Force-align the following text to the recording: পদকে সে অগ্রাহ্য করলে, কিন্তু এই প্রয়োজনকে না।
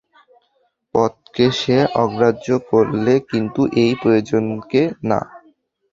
পদকে 0.95 1.45
সে 1.59 1.77
অগ্রাহ্য 2.03 2.47
করলে, 2.71 3.13
কিন্তু 3.31 3.61
এই 3.83 3.93
প্রয়োজনকে 4.01 4.81
না। 5.09 5.19